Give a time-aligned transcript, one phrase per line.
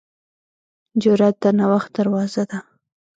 [1.01, 2.59] جرأت د نوښت دروازه ده.